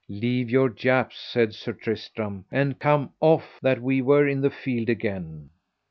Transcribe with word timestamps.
Leave 0.09 0.49
your 0.49 0.67
japes, 0.67 1.15
said 1.19 1.53
Sir 1.53 1.73
Tristram, 1.73 2.43
and 2.51 2.79
come 2.79 3.07
off, 3.19 3.59
that 3.61 3.79
[we] 3.83 4.01
were 4.01 4.27
in 4.27 4.41
the 4.41 4.49
field 4.49 4.89
again. 4.89 5.47